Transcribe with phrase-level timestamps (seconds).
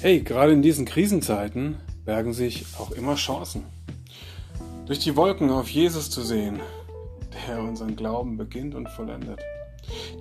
[0.00, 1.74] Hey, gerade in diesen Krisenzeiten
[2.04, 3.64] bergen sich auch immer Chancen.
[4.86, 6.60] Durch die Wolken auf Jesus zu sehen,
[7.48, 9.40] der unseren Glauben beginnt und vollendet.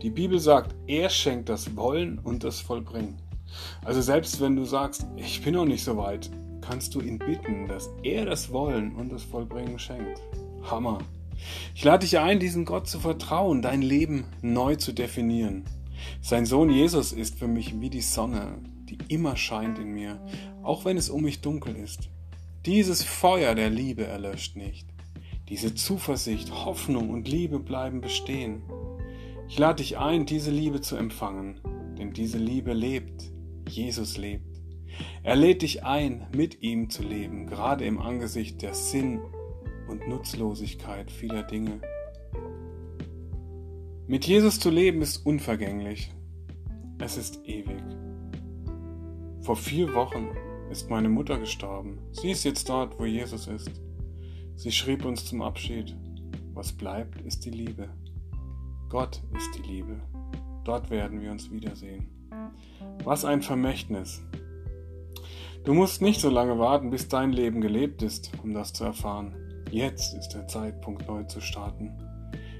[0.00, 3.18] Die Bibel sagt, er schenkt das Wollen und das Vollbringen.
[3.84, 6.30] Also selbst wenn du sagst, ich bin noch nicht so weit,
[6.62, 10.22] kannst du ihn bitten, dass er das Wollen und das Vollbringen schenkt.
[10.62, 11.00] Hammer.
[11.74, 15.66] Ich lade dich ein, diesem Gott zu vertrauen, dein Leben neu zu definieren.
[16.22, 20.20] Sein Sohn Jesus ist für mich wie die Sonne, die immer scheint in mir,
[20.62, 22.08] auch wenn es um mich dunkel ist.
[22.64, 24.86] Dieses Feuer der Liebe erlöscht nicht.
[25.48, 28.62] Diese Zuversicht, Hoffnung und Liebe bleiben bestehen.
[29.48, 31.60] Ich lade dich ein, diese Liebe zu empfangen,
[31.98, 33.30] denn diese Liebe lebt.
[33.68, 34.60] Jesus lebt.
[35.22, 39.20] Er lädt dich ein, mit ihm zu leben, gerade im Angesicht der Sinn-
[39.88, 41.80] und Nutzlosigkeit vieler Dinge.
[44.08, 46.12] Mit Jesus zu leben ist unvergänglich.
[46.98, 47.82] Es ist ewig.
[49.46, 50.30] Vor vier Wochen
[50.72, 52.00] ist meine Mutter gestorben.
[52.10, 53.70] Sie ist jetzt dort, wo Jesus ist.
[54.56, 55.96] Sie schrieb uns zum Abschied,
[56.52, 57.88] was bleibt, ist die Liebe.
[58.88, 60.00] Gott ist die Liebe.
[60.64, 62.10] Dort werden wir uns wiedersehen.
[63.04, 64.20] Was ein Vermächtnis.
[65.62, 69.36] Du musst nicht so lange warten, bis dein Leben gelebt ist, um das zu erfahren.
[69.70, 71.92] Jetzt ist der Zeitpunkt, neu zu starten.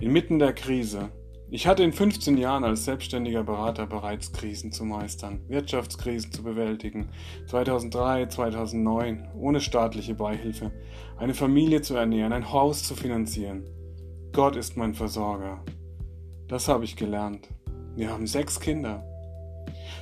[0.00, 1.10] Inmitten der Krise,
[1.52, 7.08] ich hatte in 15 Jahren als selbstständiger Berater bereits Krisen zu meistern, Wirtschaftskrisen zu bewältigen,
[7.48, 10.70] 2003, 2009, ohne staatliche Beihilfe,
[11.18, 13.64] eine Familie zu ernähren, ein Haus zu finanzieren.
[14.32, 15.64] Gott ist mein Versorger.
[16.46, 17.48] Das habe ich gelernt.
[17.96, 19.04] Wir haben sechs Kinder.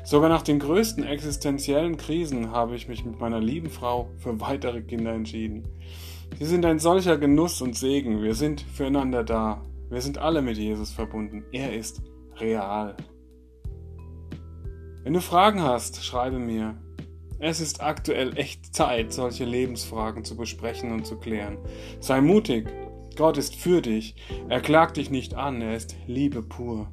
[0.05, 4.83] Sogar nach den größten existenziellen Krisen habe ich mich mit meiner lieben Frau für weitere
[4.83, 5.67] Kinder entschieden.
[6.39, 8.23] Sie sind ein solcher Genuss und Segen.
[8.23, 9.63] Wir sind füreinander da.
[9.91, 11.45] Wir sind alle mit Jesus verbunden.
[11.51, 12.03] Er ist
[12.37, 12.97] real.
[15.03, 16.77] Wenn du Fragen hast, schreibe mir.
[17.39, 21.57] Es ist aktuell echt Zeit, solche Lebensfragen zu besprechen und zu klären.
[22.01, 22.67] Sei mutig.
[23.17, 24.17] Gott ist für dich.
[24.49, 25.63] Er klagt dich nicht an.
[25.63, 26.93] Er ist Liebe pur.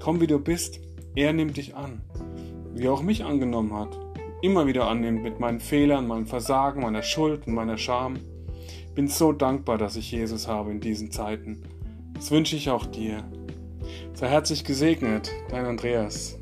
[0.00, 0.80] Komm, wie du bist.
[1.16, 2.02] Er nimmt dich an.
[2.74, 3.98] Wie er auch mich angenommen hat.
[4.42, 8.20] Immer wieder annimmt mit meinen Fehlern, meinem Versagen, meiner Schuld und meiner Scham.
[8.94, 11.62] Bin so dankbar, dass ich Jesus habe in diesen Zeiten.
[12.18, 13.22] Das wünsche ich auch dir.
[14.12, 16.36] Sei herzlich gesegnet, dein Andreas.